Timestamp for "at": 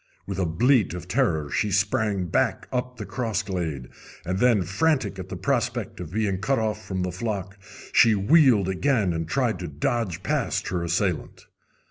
5.19-5.29